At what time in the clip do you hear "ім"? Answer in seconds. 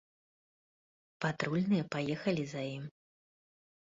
2.75-2.83